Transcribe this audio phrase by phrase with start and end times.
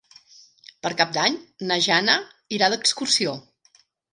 [0.87, 1.37] Per Cap d'Any
[1.73, 2.17] na Jana
[2.59, 3.37] irà d'excursió.